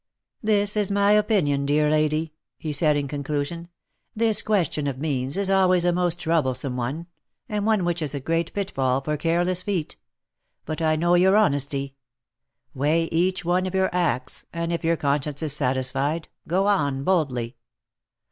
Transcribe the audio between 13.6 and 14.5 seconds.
of your acts,